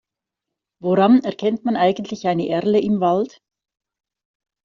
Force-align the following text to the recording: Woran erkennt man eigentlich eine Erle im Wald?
Woran 0.81 1.19
erkennt 1.23 1.63
man 1.63 1.75
eigentlich 1.75 2.25
eine 2.25 2.47
Erle 2.49 2.79
im 2.79 3.01
Wald? 3.01 3.39